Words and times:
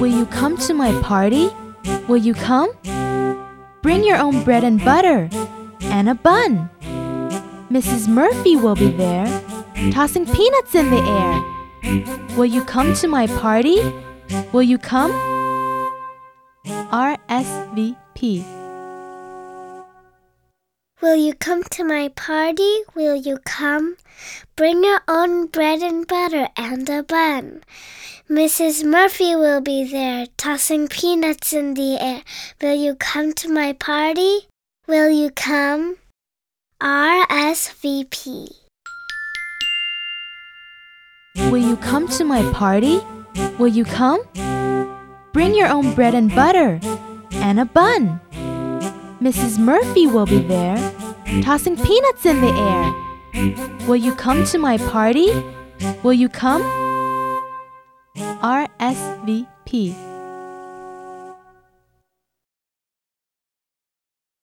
Will 0.00 0.12
you 0.12 0.26
come 0.26 0.58
to 0.58 0.74
my 0.74 0.92
party? 1.00 1.48
Will 2.06 2.18
you 2.18 2.34
come? 2.34 2.70
Bring 3.80 4.04
your 4.04 4.18
own 4.18 4.44
bread 4.44 4.62
and 4.62 4.78
butter 4.84 5.30
and 5.84 6.08
a 6.08 6.14
bun. 6.14 6.68
Mrs. 7.70 8.06
Murphy 8.06 8.56
will 8.56 8.74
be 8.74 8.90
there, 8.90 9.26
tossing 9.92 10.26
peanuts 10.26 10.74
in 10.74 10.90
the 10.90 11.00
air. 11.00 12.36
Will 12.36 12.44
you 12.44 12.62
come 12.64 12.92
to 12.94 13.08
my 13.08 13.26
party? 13.26 13.80
Will 14.52 14.62
you 14.62 14.76
come? 14.76 15.12
RSVP. 16.92 18.44
Will 21.00 21.16
you 21.16 21.34
come 21.34 21.62
to 21.62 21.84
my 21.84 22.08
party? 22.08 22.82
Will 22.94 23.16
you 23.16 23.38
come? 23.44 23.96
Bring 24.56 24.84
your 24.84 25.00
own 25.08 25.46
bread 25.46 25.82
and 25.82 26.06
butter 26.06 26.48
and 26.56 26.88
a 26.90 27.02
bun. 27.02 27.62
Mrs. 28.28 28.82
Murphy 28.82 29.36
will 29.36 29.60
be 29.60 29.84
there, 29.84 30.26
tossing 30.36 30.88
peanuts 30.88 31.52
in 31.52 31.74
the 31.74 31.96
air. 32.00 32.22
Will 32.60 32.74
you 32.74 32.96
come 32.96 33.32
to 33.34 33.48
my 33.48 33.72
party? 33.72 34.48
Will 34.88 35.08
you 35.08 35.30
come? 35.30 35.98
RSVP. 36.82 38.50
Will 41.36 41.62
you 41.62 41.76
come 41.76 42.08
to 42.08 42.24
my 42.24 42.42
party? 42.52 42.98
Will 43.60 43.68
you 43.68 43.84
come? 43.84 44.22
Bring 45.32 45.54
your 45.54 45.68
own 45.68 45.94
bread 45.94 46.16
and 46.16 46.34
butter 46.34 46.80
and 47.34 47.60
a 47.60 47.64
bun. 47.64 48.20
Mrs. 49.22 49.56
Murphy 49.56 50.08
will 50.08 50.26
be 50.26 50.40
there, 50.40 50.76
tossing 51.44 51.76
peanuts 51.76 52.26
in 52.26 52.40
the 52.40 52.50
air. 52.50 53.86
Will 53.86 53.94
you 53.94 54.16
come 54.16 54.44
to 54.46 54.58
my 54.58 54.78
party? 54.78 55.30
Will 56.02 56.12
you 56.12 56.28
come? 56.28 56.85
RSVP. 58.46 60.05